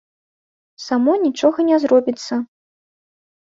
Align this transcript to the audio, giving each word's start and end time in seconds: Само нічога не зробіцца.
Само 0.85 1.13
нічога 1.25 1.59
не 1.69 1.77
зробіцца. 1.85 2.33